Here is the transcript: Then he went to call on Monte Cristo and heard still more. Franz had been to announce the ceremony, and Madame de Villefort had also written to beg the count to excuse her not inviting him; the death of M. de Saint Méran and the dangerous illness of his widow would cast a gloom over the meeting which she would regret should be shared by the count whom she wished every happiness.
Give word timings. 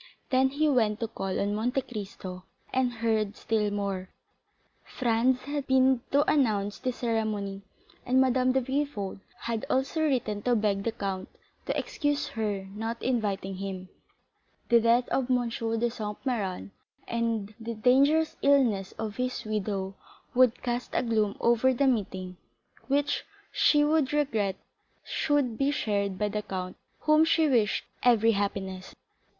Then 0.31 0.49
he 0.49 0.67
went 0.67 0.99
to 1.01 1.07
call 1.07 1.39
on 1.39 1.53
Monte 1.53 1.83
Cristo 1.83 2.43
and 2.73 2.91
heard 2.91 3.37
still 3.37 3.69
more. 3.69 4.09
Franz 4.83 5.41
had 5.41 5.67
been 5.67 6.01
to 6.09 6.27
announce 6.27 6.79
the 6.79 6.91
ceremony, 6.91 7.61
and 8.03 8.19
Madame 8.19 8.51
de 8.51 8.61
Villefort 8.61 9.19
had 9.41 9.63
also 9.69 10.01
written 10.01 10.41
to 10.41 10.55
beg 10.55 10.85
the 10.85 10.91
count 10.91 11.29
to 11.67 11.77
excuse 11.77 12.29
her 12.29 12.65
not 12.73 12.99
inviting 13.03 13.57
him; 13.57 13.89
the 14.69 14.81
death 14.81 15.07
of 15.09 15.29
M. 15.29 15.49
de 15.49 15.89
Saint 15.91 16.17
Méran 16.25 16.71
and 17.07 17.53
the 17.59 17.75
dangerous 17.75 18.37
illness 18.41 18.93
of 18.93 19.17
his 19.17 19.45
widow 19.45 19.93
would 20.33 20.63
cast 20.63 20.95
a 20.95 21.03
gloom 21.03 21.37
over 21.39 21.75
the 21.75 21.85
meeting 21.85 22.37
which 22.87 23.23
she 23.51 23.83
would 23.83 24.11
regret 24.13 24.55
should 25.03 25.59
be 25.59 25.69
shared 25.69 26.17
by 26.17 26.27
the 26.27 26.41
count 26.41 26.75
whom 27.01 27.23
she 27.23 27.47
wished 27.47 27.85
every 28.01 28.31
happiness. 28.31 28.95